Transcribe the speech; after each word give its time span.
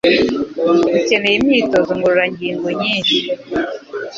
bukeneye 0.93 1.35
imyitozo 1.37 1.91
ngororangingo 1.97 2.67
myinshi 2.79 3.17